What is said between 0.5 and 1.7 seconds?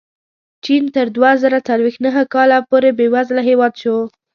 چین تر دوه زره